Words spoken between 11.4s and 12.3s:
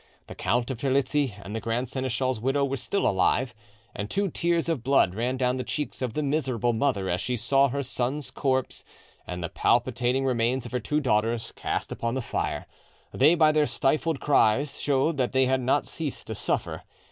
cast upon the